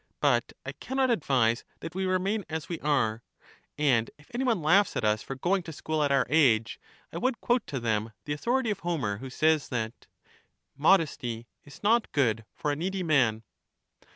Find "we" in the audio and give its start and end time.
1.93-2.07, 2.67-2.79